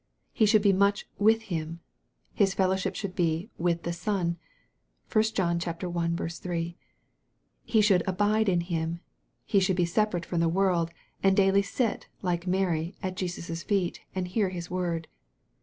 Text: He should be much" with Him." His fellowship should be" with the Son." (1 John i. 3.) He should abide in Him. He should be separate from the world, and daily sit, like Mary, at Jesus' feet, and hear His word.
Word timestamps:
He 0.33 0.47
should 0.47 0.63
be 0.63 0.73
much" 0.73 1.05
with 1.29 1.43
Him." 1.53 1.79
His 2.33 2.55
fellowship 2.55 2.95
should 2.95 3.13
be" 3.15 3.49
with 3.65 3.83
the 3.83 3.93
Son." 3.93 4.37
(1 5.13 5.23
John 5.35 5.59
i. 5.63 5.71
3.) 6.23 6.77
He 7.63 7.81
should 7.81 8.01
abide 8.07 8.49
in 8.49 8.61
Him. 8.61 8.99
He 9.45 9.59
should 9.59 9.75
be 9.77 9.85
separate 9.85 10.25
from 10.25 10.39
the 10.39 10.49
world, 10.49 10.89
and 11.21 11.37
daily 11.37 11.61
sit, 11.61 12.07
like 12.23 12.47
Mary, 12.47 12.95
at 13.03 13.15
Jesus' 13.15 13.61
feet, 13.61 13.99
and 14.15 14.27
hear 14.27 14.49
His 14.49 14.71
word. 14.71 15.07